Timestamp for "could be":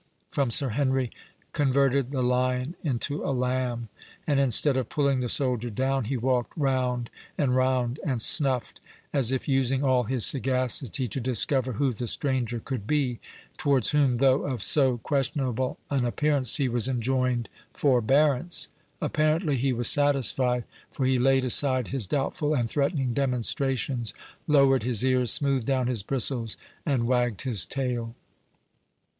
12.59-13.19